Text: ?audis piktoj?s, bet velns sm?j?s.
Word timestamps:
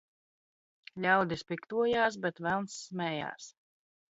?audis 1.09 1.45
piktoj?s, 1.51 2.19
bet 2.25 2.43
velns 2.47 2.81
sm?j?s. 2.87 3.55